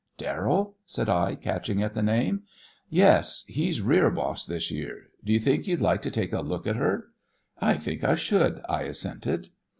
"Darrell?" 0.17 0.77
said 0.83 1.09
I, 1.09 1.35
catching 1.35 1.83
at 1.83 1.93
the 1.93 2.01
name. 2.01 2.41
"Yes. 2.89 3.45
He's 3.47 3.81
rear 3.83 4.09
boss 4.09 4.47
this 4.47 4.71
year. 4.71 5.09
Do 5.23 5.31
you 5.31 5.39
think 5.39 5.67
you'd 5.67 5.79
like 5.79 6.01
to 6.01 6.09
take 6.09 6.33
a 6.33 6.41
look 6.41 6.65
at 6.65 6.75
her?" 6.75 7.09
"I 7.59 7.75
think 7.77 8.03
I 8.03 8.15
should," 8.15 8.61
I 8.67 8.81
assented. 8.85 9.49